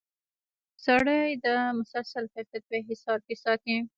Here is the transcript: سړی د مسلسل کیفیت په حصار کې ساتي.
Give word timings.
سړی 0.85 1.23
د 1.45 1.47
مسلسل 1.79 2.23
کیفیت 2.33 2.63
په 2.69 2.77
حصار 2.87 3.19
کې 3.25 3.35
ساتي. 3.43 3.75